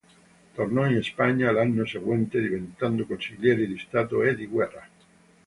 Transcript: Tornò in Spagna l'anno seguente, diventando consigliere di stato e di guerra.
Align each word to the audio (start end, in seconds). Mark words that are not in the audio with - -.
Tornò 0.55 0.87
in 0.87 1.03
Spagna 1.03 1.51
l'anno 1.51 1.85
seguente, 1.85 2.41
diventando 2.41 3.05
consigliere 3.05 3.67
di 3.67 3.77
stato 3.77 4.23
e 4.23 4.33
di 4.33 4.47
guerra. 4.47 4.89